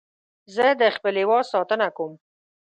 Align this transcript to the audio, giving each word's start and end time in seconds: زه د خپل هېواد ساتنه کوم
زه 0.55 0.65
د 0.81 0.83
خپل 0.95 1.13
هېواد 1.21 1.45
ساتنه 1.53 1.87
کوم 1.97 2.13